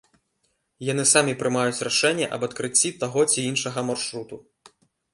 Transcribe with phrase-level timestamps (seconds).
[0.91, 4.35] Яны самі прымаюць рашэнне аб адкрыцці таго ці іншага маршруту.